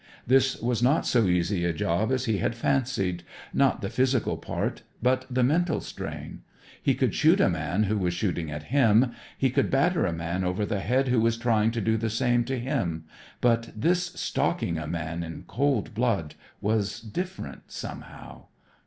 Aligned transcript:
This 0.25 0.59
was 0.59 0.81
not 0.81 1.05
so 1.05 1.27
easy 1.27 1.63
a 1.63 1.71
job 1.73 2.11
as 2.11 2.25
he 2.25 2.39
had 2.39 2.55
fancied, 2.55 3.21
not 3.53 3.81
the 3.81 3.89
physical 3.91 4.35
part, 4.35 4.81
but 4.99 5.27
the 5.29 5.43
mental 5.43 5.79
strain. 5.79 6.41
He 6.81 6.95
could 6.95 7.13
shoot 7.13 7.39
a 7.39 7.51
man 7.51 7.83
who 7.83 7.99
was 7.99 8.15
shooting 8.15 8.49
at 8.49 8.63
him, 8.73 9.11
he 9.37 9.51
could 9.51 9.69
batter 9.69 10.07
a 10.07 10.11
man 10.11 10.43
over 10.43 10.65
the 10.65 10.79
head 10.79 11.09
who 11.09 11.21
was 11.21 11.37
trying 11.37 11.69
to 11.73 11.81
do 11.81 11.97
the 11.97 12.09
same 12.09 12.43
to 12.45 12.57
him, 12.59 13.03
but 13.41 13.69
this 13.75 14.07
stalking 14.19 14.79
a 14.79 14.87
man 14.87 15.21
in 15.21 15.43
cold 15.45 15.93
blood 15.93 16.33
was 16.61 16.99
different 16.99 17.71
somehow. 17.71 18.45